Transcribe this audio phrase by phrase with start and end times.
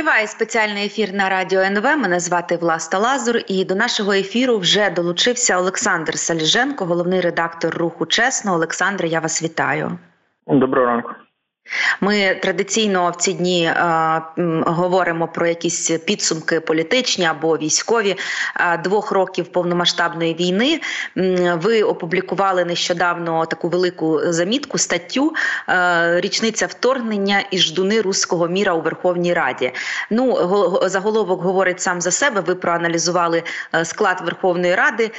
[0.00, 1.84] Триває спеціальний ефір на радіо НВ.
[1.84, 3.36] Мене звати Власта Лазур.
[3.48, 8.54] І до нашого ефіру вже долучився Олександр Саліженко, головний редактор руху Чесно.
[8.54, 9.98] Олександре, я вас вітаю.
[10.46, 11.10] Доброго ранку.
[12.00, 14.22] Ми традиційно в ці дні е,
[14.66, 18.16] говоримо про якісь підсумки політичні або військові
[18.56, 20.80] е, двох років повномасштабної війни.
[21.54, 25.32] Ви опублікували нещодавно таку велику замітку статтю
[25.68, 29.72] е, річниця вторгнення і ждуни руського міра у Верховній Раді.
[30.10, 30.48] Ну
[30.82, 32.40] заголовок говорить сам за себе.
[32.40, 33.42] Ви проаналізували
[33.74, 35.10] е, склад Верховної Ради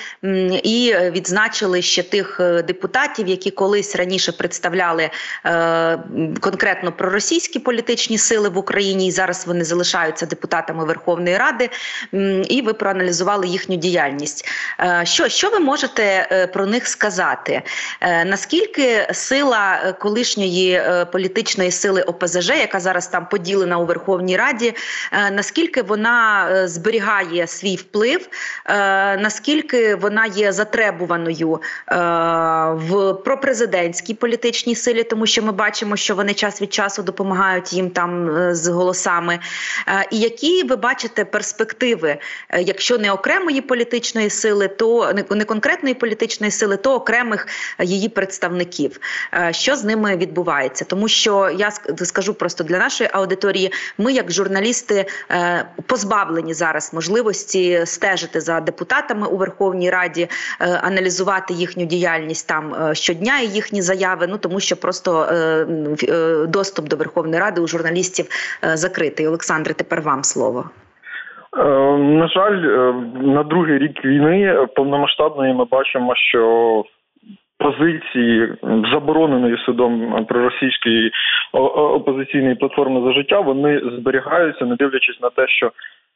[0.64, 5.10] і відзначили ще тих е, депутатів, які колись раніше представляли.
[6.42, 11.70] Конкретно про російські політичні сили в Україні, і зараз вони залишаються депутатами Верховної Ради.
[12.50, 14.46] І ви проаналізували їхню діяльність.
[14.80, 17.62] Е, що що ви можете е, про них сказати?
[18.02, 20.82] Е, наскільки сила колишньої
[21.12, 24.74] політичної сили ОПЗЖ, яка зараз там поділена у Верховній Раді,
[25.32, 28.30] наскільки вона зберігає свій вплив,
[29.20, 31.62] наскільки вона є затребуваною
[32.72, 37.90] в пропрезидентській політичній силі, тому що ми бачимо, що вони час від часу допомагають їм
[37.90, 39.40] там е, з голосами.
[39.88, 42.18] Е, і які ви бачите перспективи,
[42.50, 47.48] е, якщо не окремої політичної сили, то не конкретної політичної сили, то окремих
[47.80, 49.00] її представників,
[49.52, 50.86] що з ними відбувається?
[50.86, 51.72] Тому що я
[52.06, 55.06] скажу просто для нашої аудиторії, ми, як журналісти,
[55.86, 60.30] позбавлені зараз можливості стежити за депутатами у Верховній Раді,
[60.60, 64.28] аналізувати їхню діяльність там щодня і їхні заяви.
[64.28, 65.28] Ну тому що просто
[66.48, 68.26] доступ до Верховної Ради у журналістів
[68.64, 69.28] е, закритий.
[69.28, 70.64] Олександре, тепер вам слово.
[71.58, 71.64] Е,
[71.98, 76.84] на жаль, е, на другий рік війни повномасштабної ми бачимо, що
[77.58, 78.54] позиції
[78.94, 81.12] забороненої судом проросійської
[81.74, 85.72] опозиційної платформи за життя вони зберігаються, не дивлячись на те, що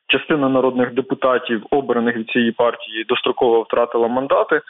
[0.08, 4.62] частина народних депутатів, обраних від цієї партії, достроково втратила мандати.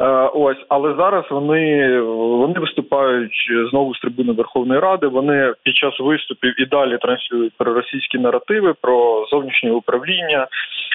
[0.00, 5.06] Е, ось, але зараз вони вони виступають знову з трибуни Верховної Ради.
[5.06, 10.46] Вони під час виступів і далі транслюють про російські наративи, про зовнішнє управління,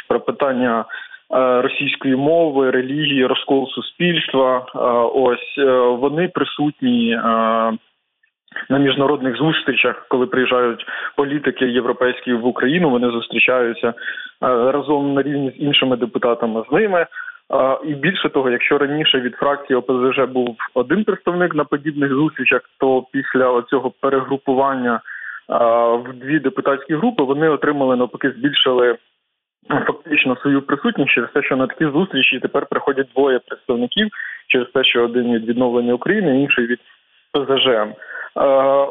[0.08, 0.86] про питання
[1.36, 4.58] е, російської мови, релігії, розкол суспільства.
[4.58, 4.80] Е,
[5.14, 5.58] ось
[6.00, 7.20] вони присутні.
[8.70, 10.86] На міжнародних зустрічах, коли приїжджають
[11.16, 13.94] політики європейські в Україну, вони зустрічаються
[14.42, 17.06] разом на рівні з іншими депутатами з ними.
[17.84, 23.06] І більше того, якщо раніше від фракції ОПЗЖ був один представник на подібних зустрічах, то
[23.12, 25.02] після цього перегрупування
[26.06, 28.98] в дві депутатські групи вони отримали навпаки, збільшили
[29.70, 34.08] фактично свою присутність через те, що на такі зустрічі тепер приходять двоє представників
[34.48, 36.80] через те, що один від відновлення України, інший від
[37.34, 37.68] ПЗЖ.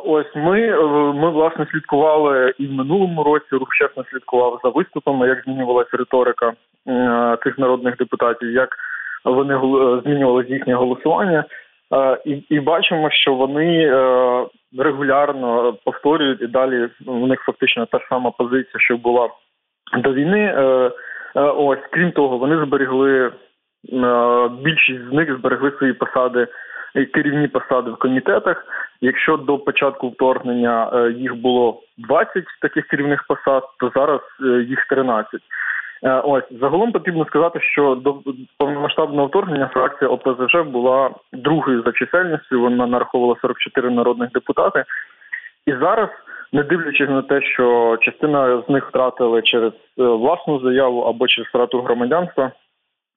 [0.04, 0.82] Ось ми
[1.12, 6.52] ми власне слідкували і в минулому році рух чесно слідкував за виступами, як змінювалася риторика
[7.44, 8.69] цих народних депутатів, як
[9.25, 9.58] вони
[10.04, 11.44] змінювали їхнє голосування,
[12.25, 14.47] і і бачимо, що вони е,
[14.78, 19.28] регулярно повторюють і далі у них фактично та сама позиція, що була
[19.98, 20.54] до війни.
[20.56, 20.62] Е,
[21.36, 23.32] е, ось крім того, вони зберегли
[24.64, 26.47] більшість з них зберегли свої посади
[26.94, 28.66] керівні посади в комітетах.
[29.00, 34.86] Якщо до початку вторгнення е, їх було 20 таких керівних посад, то зараз е, їх
[34.88, 35.41] 13.
[36.04, 38.19] Е, ось загалом потрібно сказати, що до
[38.58, 42.60] повномасштабного вторгнення фракція ОПЗЖ була другою за чисельністю.
[42.60, 44.84] Вона нараховувала 44 народних депутати,
[45.66, 46.08] і зараз,
[46.52, 51.81] не дивлячись на те, що частина з них втратили через власну заяву або через втрату
[51.81, 52.52] громадянства,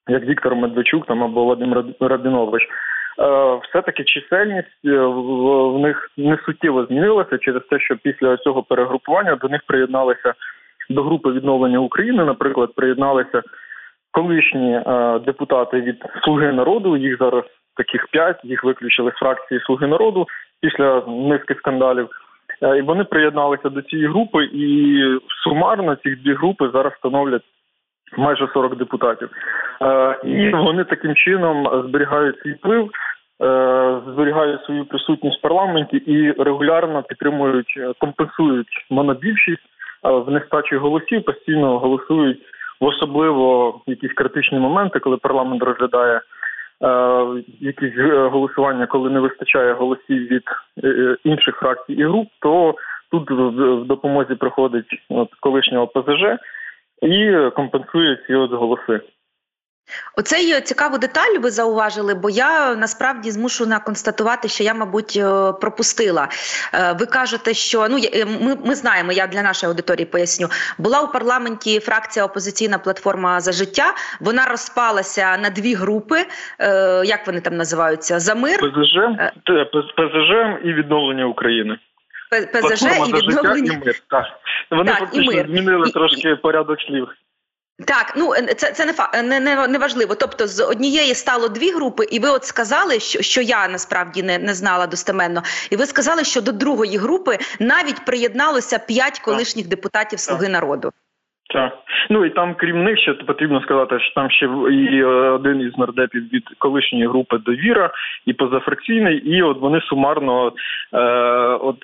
[0.07, 6.85] як Віктор Медведчук там або Вадим Рабінович, Е, все-таки чисельність е, в них не суттєво
[6.85, 10.33] змінилася через те, що після цього перегрупування до них приєдналися
[10.89, 12.25] до групи відновлення України.
[12.25, 13.41] Наприклад, приєдналися
[14.11, 16.97] колишні е, депутати від Слуги народу.
[16.97, 17.43] Їх зараз
[17.77, 20.27] таких п'ять, їх виключили з фракції Слуги народу
[20.61, 22.09] після низки скандалів.
[22.77, 25.01] І вони приєдналися до цієї групи, і
[25.43, 27.41] сумарно ці дві групи зараз становлять
[28.17, 29.29] майже 40 депутатів.
[30.23, 32.89] І вони таким чином зберігають свій вплив.
[33.41, 39.61] Е, зберігають свою присутність в парламенті і регулярно підтримують, е, компенсують монобільшість
[40.05, 42.39] е, в нестачі голосів, постійно голосують
[42.81, 46.21] в особливо якісь критичні моменти, коли парламент розглядає
[47.59, 47.93] якісь
[48.31, 50.43] голосування, коли не вистачає голосів від
[51.23, 52.75] інших фракцій і груп, то
[53.11, 55.01] тут в допомозі приходить
[55.39, 56.23] колишнього ПЗЖ
[57.05, 59.01] і компенсує ці от голоси.
[60.17, 61.39] Оце є цікаву деталь.
[61.41, 66.27] Ви зауважили, бо я насправді змушена констатувати, що я, мабуть, е, пропустила.
[66.73, 70.47] Е, ви кажете, що ну е, ми ми знаємо, я для нашої аудиторії поясню.
[70.77, 73.93] Була у парламенті фракція опозиційна платформа за життя.
[74.21, 76.17] Вона розпалася на дві групи.
[77.05, 78.19] Як вони там називаються?
[78.19, 78.95] За мир ПЗЖ,
[79.97, 80.31] ПЗЖ
[80.63, 81.77] і відновлення України.
[82.29, 84.01] ПЗЖ і відновлення і мир.
[84.09, 84.25] Так.
[84.71, 85.47] Вони так, фактично і мир.
[85.47, 87.07] змінили і, трошки порядок слів.
[87.85, 90.15] Так, ну е, це це не фа не, не, не важливо.
[90.15, 94.37] Тобто, з однієї стало дві групи, і ви от сказали, що що я насправді не
[94.37, 95.43] не знала достеменно.
[95.69, 100.91] І ви сказали, що до другої групи навіть приєдналося п'ять колишніх депутатів Слуги народу.
[101.53, 101.77] Так.
[102.09, 105.77] Ну і там, крім них, ще потрібно сказати, що там ще і е, один із
[105.77, 107.89] нардепів від колишньої групи довіра,
[108.25, 110.51] і позафракційний, і от вони сумарно
[110.93, 110.99] е,
[111.61, 111.75] от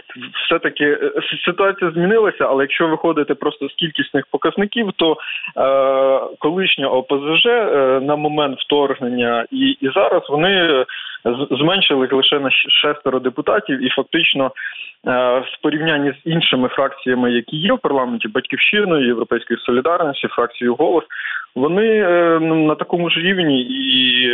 [0.45, 1.11] все-таки е,
[1.45, 5.17] ситуація змінилася, але якщо виходити просто з кількісних показників, то
[5.57, 10.85] е, колишня ОПЗЖ е, на момент вторгнення і, і зараз вони
[11.51, 14.49] зменшили лише на шестеро депутатів, і фактично е,
[15.03, 21.03] в порівнянні з іншими фракціями, які є в парламенті, батьківщиною, європейської солідарності, фракцією голос,
[21.55, 24.31] вони е, на такому ж рівні і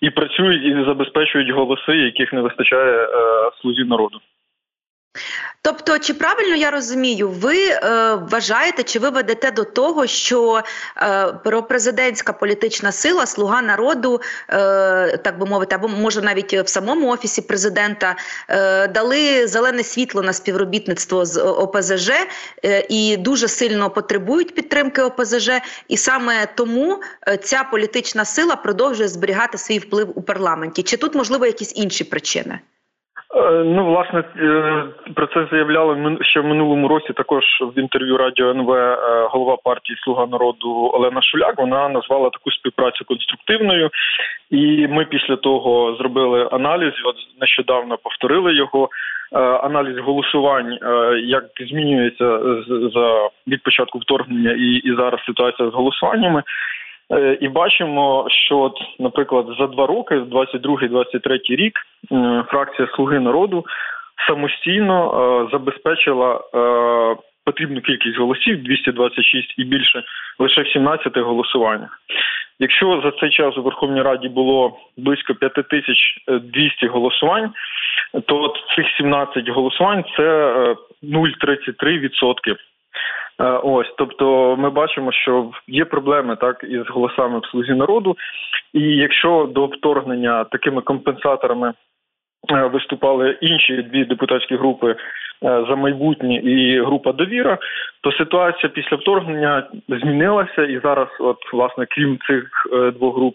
[0.00, 3.08] і працюють і забезпечують голоси, яких не вистачає е,
[3.60, 4.20] слузі народу.
[5.62, 7.80] Тобто, чи правильно я розумію, ви е,
[8.14, 10.62] вважаєте, чи ви ведете до того, що
[10.96, 17.08] е, пропрезидентська політична сила, слуга народу, е, так би мовити, або може навіть в самому
[17.08, 18.16] офісі президента
[18.48, 22.10] е, дали зелене світло на співробітництво з ОПЗЖ
[22.64, 25.50] е, і дуже сильно потребують підтримки ОПЗЖ,
[25.88, 30.82] і саме тому е, ця політична сила продовжує зберігати свій вплив у парламенті?
[30.82, 32.60] Чи тут можливо якісь інші причини?
[33.34, 34.84] Е, ну, власне, е,
[35.14, 37.12] про це заявляли ще в минулому році.
[37.12, 38.96] Також в інтерв'ю Радіо НВ е,
[39.30, 41.58] голова партії Слуга народу Олена Шуляк.
[41.58, 43.90] Вона назвала таку співпрацю конструктивною,
[44.50, 46.92] і ми після того зробили аналіз.
[47.04, 48.88] От нещодавно повторили його.
[49.62, 50.78] Аналіз голосувань,
[51.24, 52.40] як змінюється
[52.94, 56.42] за від початку вторгнення і і зараз ситуація з голосуваннями.
[57.12, 61.78] Е, і бачимо, що, от, наприклад, за два роки, 22-23 рік,
[62.48, 63.64] фракція Слуги народу
[64.28, 70.02] самостійно е, забезпечила е, потрібну кількість голосів 226 і більше
[70.38, 72.00] лише в 17 голосуваннях.
[72.58, 77.52] Якщо за цей час у Верховній Раді було близько 5200 голосувань,
[78.26, 80.22] то цих 17 голосувань це
[81.02, 82.56] 0,33%.
[83.40, 88.16] Е, ось, тобто, ми бачимо, що є проблеми так із голосами в слузі народу,
[88.72, 91.72] і якщо до вторгнення такими компенсаторами
[92.52, 94.96] е, виступали інші дві депутатські групи е,
[95.42, 97.58] за майбутнє і група довіра,
[98.00, 102.50] то ситуація після вторгнення змінилася, і зараз, от власне, крім цих
[102.94, 103.34] двох груп,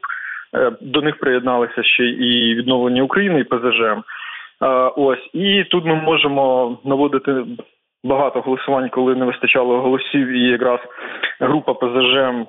[0.82, 3.82] до них приєдналися ще і відновлення України і ПЗЖ.
[4.96, 7.44] Ось і тут ми можемо наводити
[8.06, 10.80] багато голосувань, коли не вистачало голосів, і якраз
[11.40, 12.46] група ПЗЖ е,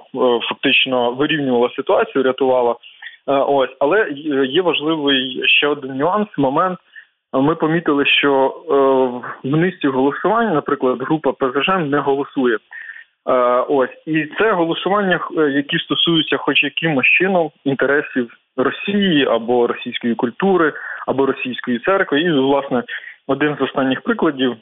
[0.49, 2.73] фактично вирівнювала ситуацію, рятувала.
[2.73, 4.09] Е, ось, але
[4.49, 6.29] є важливий ще один нюанс.
[6.39, 6.79] Момент
[7.33, 12.59] ми помітили, що е, в низці голосувань, наприклад, група ПЗЖ не голосує.
[13.69, 15.21] Ось і це голосування,
[15.55, 20.73] які стосуються, хоч якимось чином, інтересів Росії або російської культури,
[21.07, 22.21] або російської церкви.
[22.21, 22.83] І власне
[23.27, 24.57] один з останніх прикладів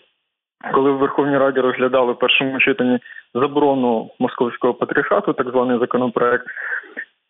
[0.73, 2.99] коли в Верховній Раді розглядали в першому читанні
[3.35, 6.47] заборону московського патріархату, так званий законопроект,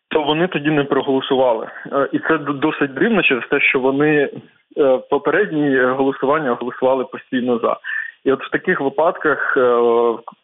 [0.09, 1.67] то вони тоді не проголосували.
[1.91, 4.29] Е, і це досить дивно через те, що вони
[4.77, 7.77] е, попередні голосування голосували постійно за.
[8.23, 9.61] І от в таких випадках, е,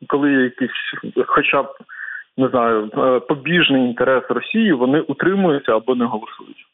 [0.07, 0.71] коли є якийсь,
[1.27, 1.67] хоча б
[2.37, 2.89] не знаю,
[3.29, 6.65] побіжний інтерес Росії, вони утримуються або не голосують.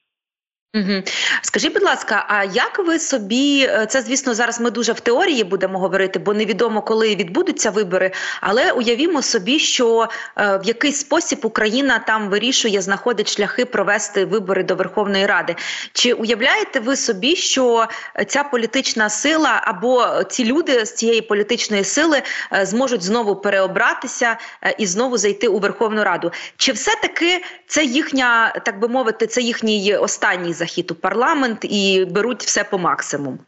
[1.41, 5.43] Скажіть, будь ласка, а як ви собі е, це, звісно, зараз ми дуже в теорії
[5.43, 8.11] будемо говорити, бо невідомо, коли відбудуться вибори.
[8.41, 14.63] Але уявімо собі, що е, в якийсь спосіб Україна там вирішує, знаходить шляхи провести вибори
[14.63, 15.55] до Верховної Ради.
[15.93, 17.87] Чи уявляєте ви собі, що
[18.27, 22.21] ця політична сила або ці люди з цієї політичної сили
[22.53, 26.31] е, зможуть знову переобратися е, і знову зайти у Верховну Раду?
[26.57, 32.05] Чи все таки це їхня, так би мовити, це їхній останній захід у парламент і
[32.15, 33.39] беруть все по максимум?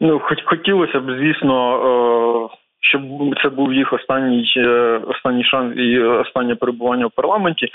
[0.00, 3.02] Ну, хоч хотілося б, звісно, е, щоб
[3.42, 7.68] це був їх останній е, останній шанс і останнє перебування в парламенті.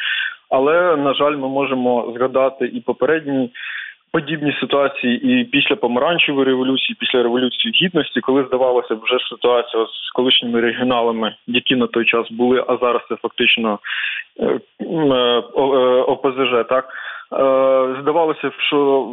[0.49, 3.49] Але на жаль, ми можемо згадати і попередні
[4.11, 10.61] подібні ситуації і після помаранчевої революції, після революції гідності, коли здавалося вже ситуація з колишніми
[10.61, 13.79] регіоналами, які на той час були, а зараз це фактично
[14.39, 14.59] е,
[16.07, 16.89] ОПЗЖ, так.
[18.01, 19.07] Здавалося, що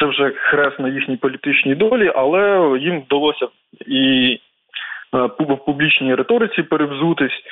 [0.00, 3.48] це вже хрест на їхній політичній долі, але їм вдалося
[3.86, 4.38] і
[5.12, 7.42] в публічній риториці перевзутись,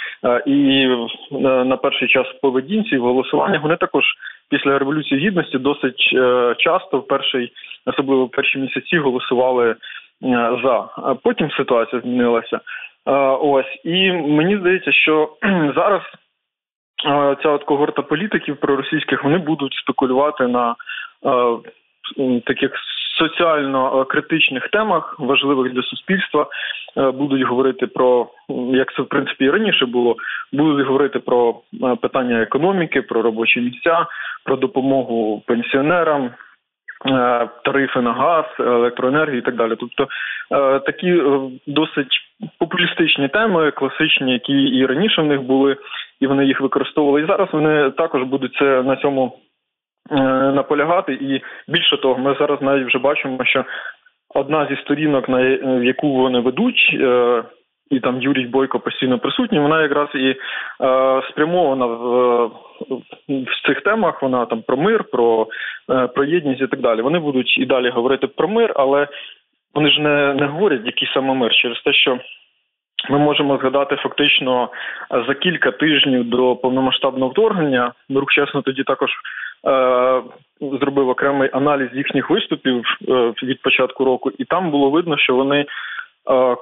[0.46, 0.88] і
[1.40, 4.04] на перший час в поведінці в голосуваннях вони також
[4.50, 7.52] після революції гідності досить е, часто в перший,
[7.86, 9.76] особливо в перші місяці, голосували е,
[10.64, 10.88] за.
[11.22, 12.56] Потім ситуація змінилася.
[12.56, 15.28] Е, ось і мені здається, що
[15.76, 16.02] зараз
[17.42, 20.76] ця от когорта політиків проросійських вони будуть спекулювати на
[22.46, 22.72] таких
[23.18, 26.46] соціально критичних темах, важливих для суспільства,
[26.96, 28.26] будуть говорити про
[28.72, 30.16] як це в принципі і раніше було,
[30.52, 31.60] будуть говорити про
[32.02, 34.06] питання економіки, про робочі місця,
[34.44, 36.30] про допомогу пенсіонерам.
[37.06, 39.76] Е, тарифи на газ, електроенергію і так далі.
[39.78, 40.08] Тобто
[40.50, 45.76] е, такі е, досить популістичні теми, класичні, які і раніше в них були,
[46.20, 47.22] і вони їх використовували.
[47.22, 49.38] І зараз вони також будуть це на цьому
[50.54, 51.12] наполягати.
[51.12, 53.64] І більше того, ми зараз навіть вже бачимо, що
[54.34, 55.40] одна зі сторінок, на
[55.84, 56.96] яку вони ведуть,
[57.90, 60.36] і там Юрій Бойко постійно присутній, вона якраз і е,
[61.30, 62.46] спрямована в,
[63.28, 64.22] в цих темах.
[64.22, 65.46] Вона там про мир, про
[65.90, 67.02] е, про єдність і так далі.
[67.02, 69.08] Вони будуть і далі говорити про мир, але
[69.74, 72.18] вони ж не, не говорять, який саме мир через те, що.
[73.08, 74.68] Ми можемо згадати фактично
[75.26, 77.92] за кілька тижнів до повномасштабного вторгнення.
[78.10, 80.22] Рух чесно тоді також е,
[80.60, 85.66] зробив окремий аналіз їхніх виступів е, від початку року, і там було видно, що вони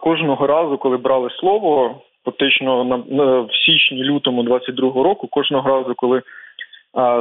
[0.03, 2.97] кожного разу, коли брали слово, фактично на
[3.41, 6.23] в січні-лютому 22-го року, кожного разу, коли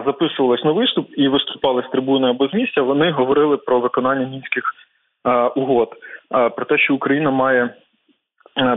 [0.05, 4.73] записувались на виступ і виступали з трибуни або з місця, вони говорили про виконання мінських
[5.55, 5.89] угод,
[6.29, 7.69] про те, що Україна має.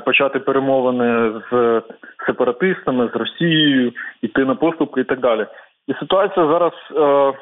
[0.05, 1.83] Почати перемовини з
[2.27, 3.93] сепаратистами, з Росією,
[4.23, 5.47] йти на поступки і так далі.
[5.87, 7.33] І ситуація зараз е,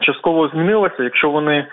[0.00, 1.02] частково змінилася.
[1.02, 1.66] Якщо вони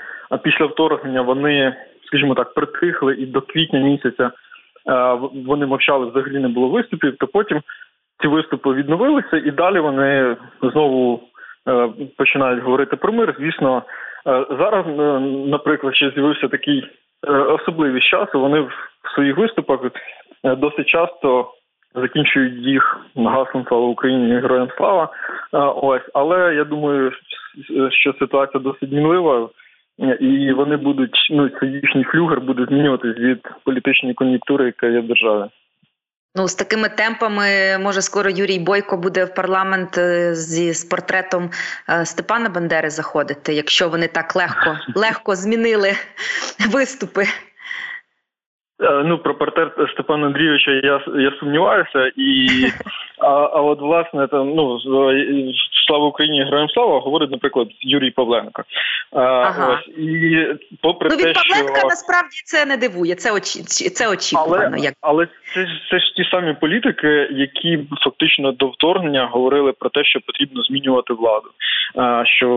[0.43, 1.75] після вторгнення вони
[2.13, 4.31] скажімо так, притихли, і до квітня місяця е,
[5.45, 7.62] вони мовчали, взагалі не було виступів, то потім
[8.22, 11.24] ці виступи відновилися, і далі вони знову
[11.67, 13.36] е, починають говорити про мир.
[13.39, 13.83] Звісно, е,
[14.25, 14.85] зараз,
[15.47, 16.83] наприклад, ще з'явився такий
[17.27, 18.29] особливий час.
[18.33, 18.71] Вони в
[19.15, 19.79] своїх виступах
[20.43, 21.51] досить часто.
[21.95, 25.09] Закінчують їх гаслом слава Україні героям слава.
[25.75, 27.11] Ось, але я думаю,
[27.89, 29.49] що ситуація досить мінлива
[30.19, 35.07] і вони будуть ну це їхній флюгер буде змінюватись від політичної кон'юнктури, яка є в
[35.07, 35.49] державі.
[36.35, 41.51] Ну, з такими темпами може скоро Юрій Бойко буде в парламент е, зі з портретом
[41.89, 45.93] е, Степана Бандери заходити, якщо вони так легко легко змінили
[46.69, 47.27] виступи.
[48.81, 52.47] Е, ну, про портрет Степана Андрійовича я я сумніваюся, і
[53.19, 54.79] а а от власне там ну
[55.87, 58.63] слава Україні, героям слава говорить, наприклад, Юрій Павленко.
[59.11, 59.73] Ага.
[59.73, 60.45] Ось і
[60.81, 61.87] попри ну, від те, Павленка що...
[61.87, 63.15] насправді це не дивує.
[63.15, 64.65] Це очі це очікувано.
[64.67, 69.89] Але, як але це це ж ті самі політики, які фактично до вторгнення говорили про
[69.89, 71.49] те, що потрібно змінювати владу.
[72.25, 72.47] Що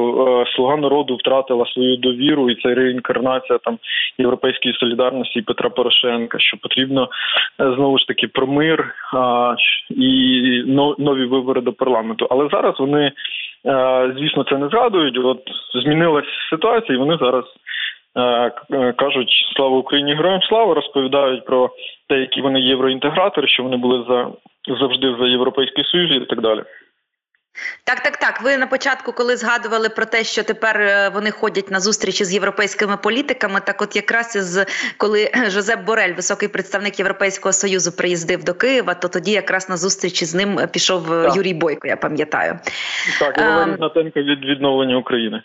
[0.49, 3.78] е, слуга народу втратила свою довіру, і це реінкарнація там
[4.18, 6.06] європейської солідарності і Петра Порошенка.
[6.39, 7.09] Що потрібно
[7.61, 8.95] е, знову ж таки про мир
[9.91, 10.43] і
[10.99, 12.27] нові вибори до парламенту.
[12.31, 13.13] Але зараз вони
[13.67, 15.19] Е, звісно, це не згадують.
[15.19, 15.43] От
[15.75, 17.45] змінилась ситуація, і вони зараз
[18.17, 21.71] е, кажуть слава Україні, героям слава розповідають про
[22.09, 24.29] те, які вони євроінтегратори, що вони були за
[24.81, 26.63] завжди за європейський союз і так далі.
[27.85, 28.43] Так, так, так.
[28.43, 32.33] Ви на початку, коли згадували про те, що тепер е, вони ходять на зустрічі з
[32.33, 34.65] європейськими політиками, так от якраз із
[34.97, 40.25] коли Жозеп Борель, високий представник Європейського союзу, приїздив до Києва, то тоді якраз на зустрічі
[40.25, 41.37] з ним пішов е, так.
[41.37, 41.89] Юрій Бойко.
[41.89, 42.59] Я пам'ятаю.
[43.19, 45.43] Так, ем, Гнатенко від відновлення України.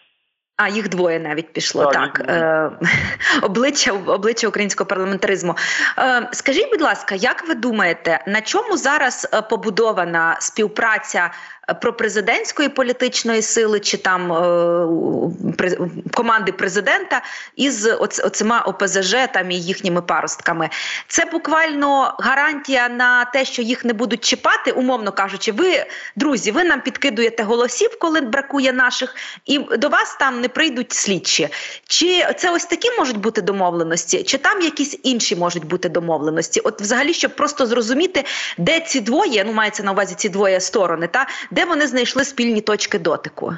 [0.63, 2.17] А їх двоє навіть пішло так.
[2.17, 2.29] так.
[2.29, 2.71] Е,
[3.41, 5.55] обличчя обличчя українського парламентаризму.
[5.97, 11.31] Е, Скажіть, будь ласка, як ви думаєте, на чому зараз е, побудована співпраця
[11.73, 15.77] пропрезидентської політичної сили чи там е,
[16.13, 17.21] команди президента
[17.55, 20.69] із оцима ОПЗЖ там і їхніми паростками.
[21.07, 25.85] Це буквально гарантія на те, що їх не будуть чіпати, умовно кажучи, ви
[26.15, 31.49] друзі, ви нам підкидуєте голосів, коли бракує наших, і до вас там не прийдуть слідчі.
[31.87, 36.59] Чи це ось такі можуть бути домовленості, чи там якісь інші можуть бути домовленості?
[36.59, 38.23] От, взагалі, щоб просто зрозуміти,
[38.57, 42.61] де ці двоє, ну мається на увазі ці двоє сторони, та де вони знайшли спільні
[42.61, 43.53] точки дотику?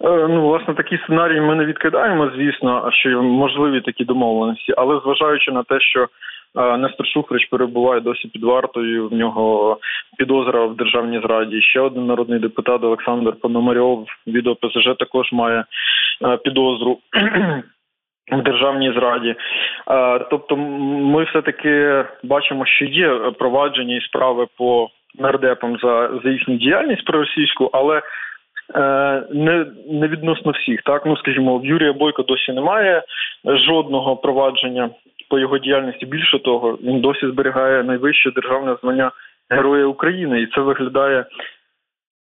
[0.00, 5.62] Ну, власне, такі сценарії ми не відкидаємо, звісно, що можливі такі домовленості, але зважаючи на
[5.62, 6.08] те, що
[6.54, 9.08] Нестор Шуфрич перебуває досі під вартою.
[9.08, 9.78] В нього
[10.18, 11.62] підозра в державній зраді.
[11.62, 15.64] Ще один народний депутат Олександр Пономарьов від ОПЗЖ також має
[16.44, 16.98] підозру.
[18.32, 19.34] В державній зраді,
[20.30, 23.08] тобто, ми все таки бачимо, що є
[23.38, 28.02] провадження і справи по нардепам за за їхню діяльність проросійську, але
[28.74, 30.82] е, не не відносно всіх.
[30.82, 33.02] Так ну скажімо, в Юрія Бойко досі немає
[33.44, 34.90] жодного провадження
[35.28, 36.06] по його діяльності.
[36.06, 39.10] Більше того, він досі зберігає найвище державне звання
[39.50, 41.24] Героя України, і це виглядає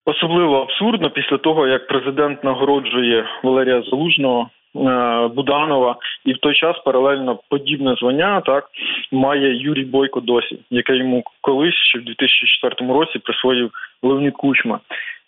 [0.05, 4.49] особливо абсурдно після того, як президент нагороджує Валерія Залужного.
[4.75, 8.65] Е, Буданова і в той час паралельно подібне звання так
[9.11, 13.71] має Юрій Бойко досі, яке йому колись ще в 2004 році присвоїв
[14.03, 14.79] Леонід Кучма.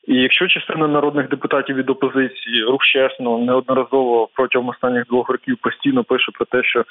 [0.07, 6.03] І якщо частина народних депутатів від опозиції рух чесно неодноразово протягом останніх двох років постійно
[6.03, 6.83] пише про те, що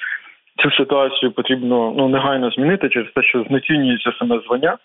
[0.57, 4.77] цю ситуацію потрібно ну негайно змінити через те, що знецінюється саме звання.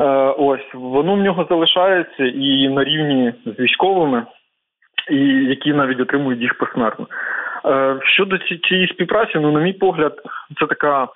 [0.00, 0.04] Е,
[0.38, 4.26] ось воно в нього залишається і на рівні з військовими,
[5.10, 7.06] і які навіть отримують їх посмертно.
[7.64, 10.22] Е, щодо цієї співпраці, ну на мій погляд,
[10.60, 11.08] це така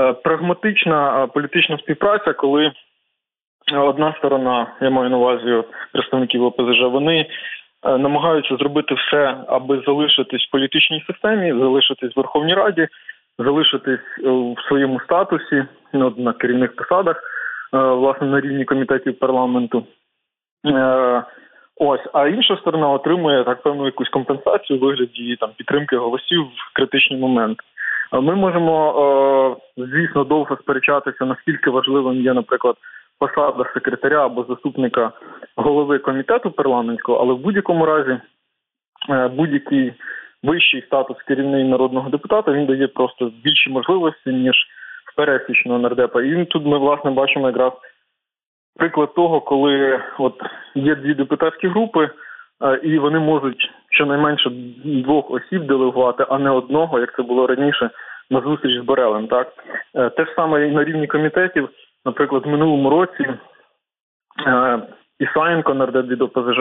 [0.00, 2.72] е, прагматична політична співпраця, коли
[3.74, 7.26] одна сторона, я маю на увазі представників ОПЗЖ, вони
[7.82, 12.88] намагаються зробити все, аби залишитись в політичній системі, залишитись в Верховній Раді,
[13.44, 17.16] залишитись е, в своєму статусі ну, на керівних посадах,
[17.74, 19.86] е, власне, на рівні комітетів парламенту.
[21.80, 26.42] Е, ось, а інша сторона отримує так певну якусь компенсацію у вигляді там підтримки голосів
[26.42, 27.58] в критичний момент.
[28.12, 32.76] Ми можемо, звісно, довго сперечатися, наскільки важливим є, наприклад,
[33.18, 35.12] посада секретаря або заступника
[35.56, 38.18] голови комітету парламентського, але в будь-якому разі
[39.36, 39.92] будь-який
[40.42, 44.56] вищий статус керівний народного депутата він дає просто більші можливості ніж
[45.16, 46.22] пересічного нардепа.
[46.22, 47.72] І тут ми власне бачимо якраз
[48.80, 50.34] приклад того, коли от
[50.74, 52.10] є дві депутатські групи,
[52.62, 54.50] е, і вони можуть щонайменше
[54.84, 57.90] двох осіб делегувати, а не одного, як це було раніше
[58.30, 59.26] на зустріч з Борелем.
[59.28, 59.48] Так
[59.94, 61.68] е, те ж саме і на рівні комітетів,
[62.04, 63.26] наприклад, в минулому році.
[64.46, 64.78] Е,
[65.18, 66.60] Ісаєнко, нардеп від ОПЗЖ,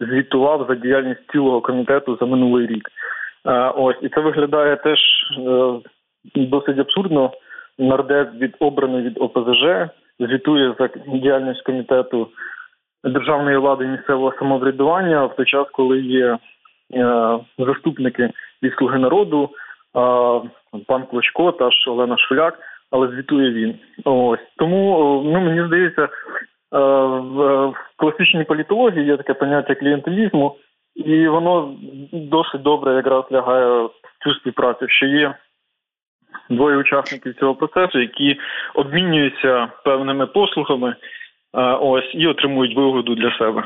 [0.00, 2.88] звітував за діяльність цілого комітету за минулий рік.
[3.76, 4.98] Ось і це виглядає теж
[6.34, 7.30] досить абсурдно.
[7.78, 9.64] Нардеп від обраний від ОПЗЖ
[10.18, 12.28] звітує за діяльність комітету
[13.04, 16.38] державної влади місцевого самоврядування в той час, коли є
[16.94, 18.30] е, заступники
[18.62, 19.50] від слуги народу,
[20.86, 22.58] пан Клочко та ж Олена Шуляк,
[22.90, 23.74] але звітує він.
[24.04, 26.08] Ось тому ну мені здається,
[26.72, 30.56] в класичній політології є таке поняття клієнтилізму.
[30.94, 31.76] І воно
[32.12, 33.90] досить добре якраз лягає в
[34.24, 35.34] цю співпрацю, що є
[36.50, 38.36] двоє учасників цього процесу, які
[38.74, 40.96] обмінюються певними послугами,
[41.80, 43.64] ось і отримують вигоду для себе.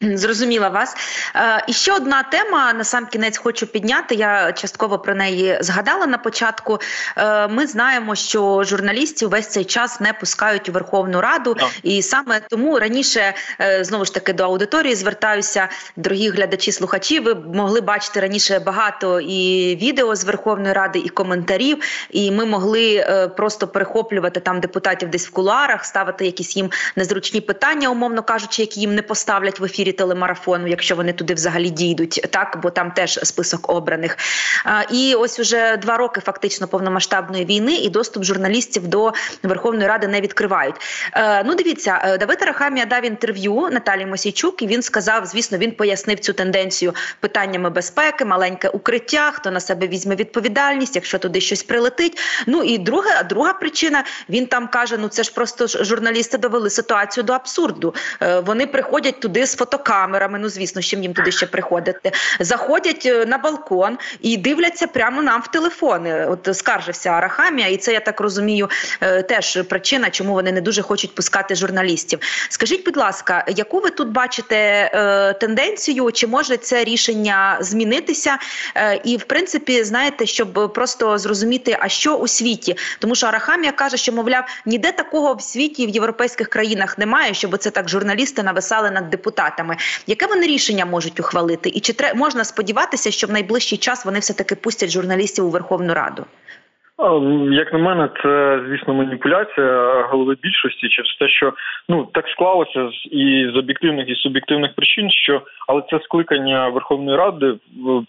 [0.00, 0.96] Зрозуміла вас.
[1.34, 4.14] Е, і ще одна тема на сам кінець хочу підняти.
[4.14, 6.78] Я частково про неї згадала на початку.
[7.16, 11.68] Е, ми знаємо, що журналістів весь цей час не пускають у Верховну Раду, так.
[11.82, 17.20] і саме тому раніше е, знову ж таки до аудиторії звертаюся, дорогі глядачі, слухачі.
[17.20, 21.78] Ви могли бачити раніше багато і відео з Верховної Ради, і коментарів.
[22.10, 23.06] І ми могли
[23.36, 28.80] просто перехоплювати там депутатів десь в кулуарах, ставити якісь їм незручні питання, умовно кажучи, які
[28.80, 32.90] їм не поставлять в ефір ефірі телемарафону, якщо вони туди взагалі дійдуть, так бо там
[32.90, 34.16] теж список обраних.
[34.90, 40.20] І ось уже два роки фактично повномасштабної війни і доступ журналістів до Верховної Ради не
[40.20, 40.74] відкривають.
[41.12, 45.72] Е, ну, дивіться, е, Давид Арахамія дав інтерв'ю Наталі Мосійчук, і він сказав: звісно, він
[45.72, 51.62] пояснив цю тенденцію питаннями безпеки, маленьке укриття, хто на себе візьме відповідальність, якщо туди щось
[51.62, 52.18] прилетить.
[52.46, 57.24] Ну і друга, друга причина він там каже: ну це ж просто журналісти довели ситуацію
[57.24, 57.94] до абсурду.
[58.22, 60.38] Е, вони приходять туди з фото фотокамерами.
[60.38, 62.12] Ну звісно, чим їм туди ще приходити.
[62.40, 66.26] Заходять е, на балкон і дивляться прямо нам в телефони.
[66.26, 68.68] От скаржився Арахамія, і це я так розумію,
[69.00, 72.18] е, теж причина, чому вони не дуже хочуть пускати журналістів.
[72.48, 76.12] Скажіть, будь ласка, яку ви тут бачите е, тенденцію?
[76.12, 78.38] Чи може це рішення змінитися?
[79.04, 83.96] І в принципі, знаєте, щоб просто зрозуміти, а що у світі, тому що Арахамія каже,
[83.96, 88.90] що мовляв, ніде такого в світі в європейських країнах немає, щоб це так журналісти нависали
[88.90, 89.76] над депутатами депутатами.
[90.06, 91.68] Яке вони рішення можуть ухвалити?
[91.68, 95.50] І чи тре можна сподіватися, що в найближчий час вони все таки пустять журналістів у
[95.50, 96.24] Верховну Раду?
[97.50, 101.52] Як на мене, це звісно маніпуляція голови більшості через те, що
[101.88, 107.54] ну так склалося і з об'єктивних і суб'єктивних причин, що але це скликання Верховної Ради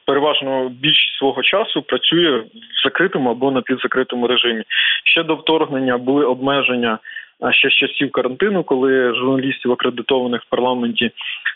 [0.05, 4.63] переважно більшість свого часу працює в закритому або напівзакритому режимі.
[5.03, 6.99] Ще до вторгнення були обмеження
[7.51, 11.11] ще з часів карантину, коли журналістів акредитованих в парламенті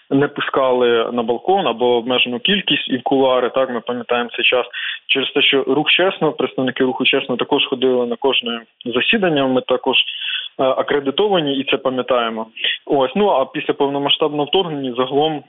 [0.10, 3.50] не пускали на балкон або обмежену кількість і в кулуари.
[3.50, 4.66] Так ми пам'ятаємо цей час
[5.08, 9.48] через те, що рух чесно, представники руху чесно також ходили на кожне засідання.
[9.48, 12.48] Ми також е, акредитовані і це пам'ятаємо.
[12.86, 15.44] Ось ну а після повномасштабного вторгнення загалом.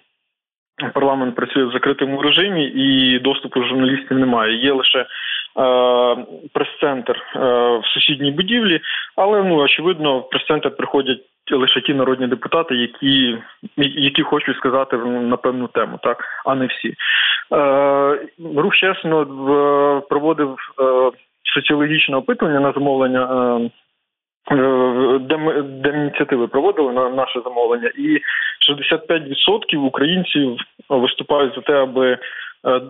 [0.95, 4.64] Парламент працює в закритому режимі і доступу журналістів немає.
[4.64, 5.07] Є лише
[6.53, 7.38] прес-центр е,
[7.79, 8.81] в сусідній будівлі,
[9.17, 13.38] але ну очевидно, в прес-центр приходять лише ті народні депутати, які
[13.77, 16.95] які хочуть сказати на певну тему, так а не всі.
[17.53, 19.27] Е, Рух чесно
[20.11, 21.11] проводив е,
[21.55, 23.61] соціологічне опитування на замовлення.
[24.51, 28.19] Е, де ми де ініціативи проводили на наше замовлення, і
[28.73, 30.57] 65% українців
[30.88, 32.19] виступають за те, аби Е,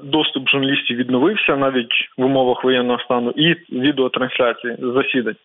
[0.03, 5.37] доступ журналістів відновився навіть в умовах воєнного стану, і відеотрансляції засідань.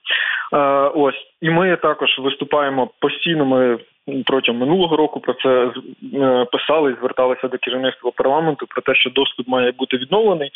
[0.54, 0.58] Е,
[0.96, 3.46] ось і ми також виступаємо постійно.
[3.46, 3.78] Ми
[4.26, 5.72] протягом минулого року про це
[6.14, 10.52] е, писали і зверталися до керівництва парламенту про те, що доступ має бути відновлений.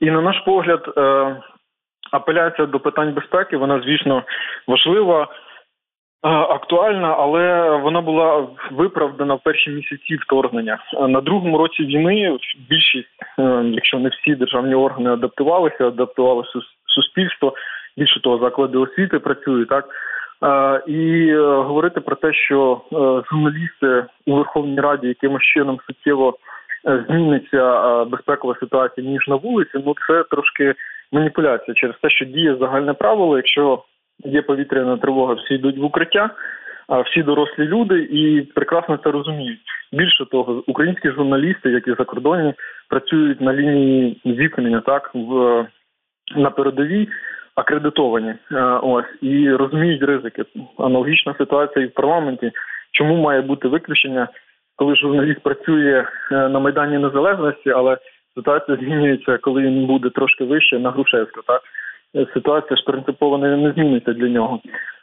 [0.00, 0.94] І на наш погляд,
[2.10, 4.22] апеляція до питань безпеки, вона звісно
[4.66, 5.28] важлива.
[6.22, 10.78] Актуальна, але вона була виправдана в перші місяці вторгнення.
[11.08, 12.38] На другому році війни
[12.70, 16.44] більшість, е, якщо не всі державні органи адаптувалися, адаптували
[16.86, 17.54] суспільство.
[17.96, 19.88] Більше того, заклади освіти працюють так.
[20.86, 22.96] І е, говорити про те, що е,
[23.30, 26.36] журналісти у Верховній Раді якимось чином суттєво
[27.08, 29.82] зміниться безпекова ситуація ніж на вулиці.
[29.86, 30.74] Ну це трошки
[31.12, 33.36] маніпуляція через те, що діє загальне правило.
[33.36, 33.82] Якщо
[34.24, 36.30] є повітряна тривога, всі йдуть в укриття,
[36.88, 39.60] а всі дорослі люди і прекрасно це розуміють.
[39.92, 42.54] Більше того, українські журналісти, які закордонні,
[42.88, 45.66] працюють на лінії зіткнення, так в
[46.36, 47.08] на передовій
[47.54, 48.34] акредитовані.
[48.82, 50.44] Ось і розуміють ризики.
[50.78, 52.52] Аналогічна ситуація і в парламенті.
[52.92, 54.28] Чому має бути виключення,
[54.76, 57.98] коли журналіст працює е, на майдані незалежності, але
[58.34, 61.62] ситуація змінюється, коли він буде трошки вище на Грушевську, так
[62.34, 64.60] ситуація ж принципово не, не зміниться для нього.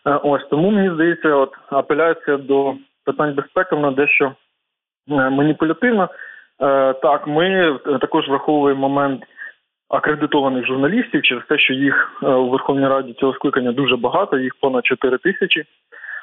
[0.07, 6.03] Е, ось тому мені здається, от апеляція до питань безпеки вона дещо е, маніпулятивна.
[6.61, 9.23] Е, так, ми також враховуємо момент
[9.89, 14.85] акредитованих журналістів через те, що їх у Верховній Раді цього скликання дуже багато, їх понад
[14.85, 15.65] 4 тисячі.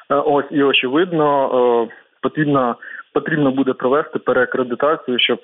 [0.09, 1.89] Ось і очевидно,
[2.21, 2.75] потрібно
[3.13, 5.39] потрібно буде провести переакредитацію, щоб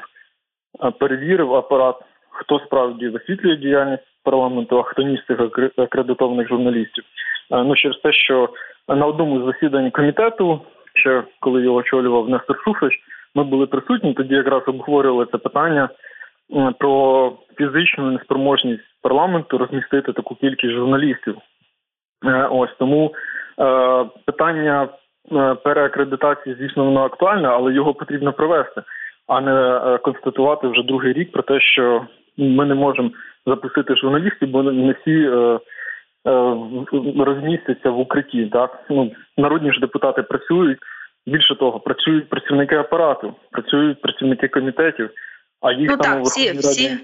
[0.99, 1.95] перевірив апарат,
[2.41, 5.39] хто справді висвітлює діяльність парламенту, а хто ніс цих
[5.77, 7.03] акредитованих журналістів.
[7.51, 8.49] Ну через те, що
[8.87, 10.61] на одному з засідань комітету,
[10.93, 12.93] ще коли його очолював Нестор Шуфрич,
[13.35, 14.13] ми були присутні.
[14.13, 15.89] Тоді якраз обговорювали це питання
[16.79, 21.37] про фізичну неспроможність парламенту розмістити таку кількість журналістів.
[22.25, 23.13] Е, ось тому
[23.59, 24.89] е, питання
[25.31, 28.81] е, переакредитації, звісно, воно актуальне, але його потрібно провести,
[29.27, 32.05] а не констатувати вже другий рік про те, що
[32.37, 33.11] ми не можемо
[33.45, 35.59] запустити журналістів, бо не всі е,
[36.27, 36.55] е,
[37.17, 38.45] розмістяться в укритті.
[38.45, 40.79] Так ну народні ж депутати працюють.
[41.27, 45.09] Більше того, працюють працівники апарату, працюють працівники комітетів.
[45.61, 46.97] А їх ну, там так, всі, всі,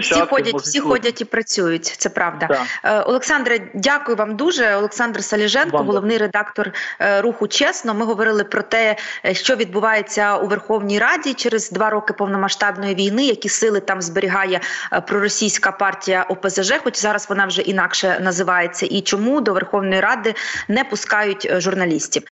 [0.00, 1.84] всі ходять, всі ходять і працюють.
[1.84, 2.60] Це правда, так.
[2.84, 3.60] Е, Олександре.
[3.74, 4.74] Дякую вам дуже.
[4.74, 7.46] Олександр Саліженко, вам головний редактор е, руху.
[7.48, 8.96] Чесно, ми говорили про те,
[9.26, 14.60] е, що відбувається у Верховній Раді через два роки повномасштабної війни, які сили там зберігає
[15.06, 20.34] проросійська партія ОПЗЖ, хоч зараз вона вже інакше називається, і чому до Верховної Ради
[20.68, 22.22] не пускають журналістів.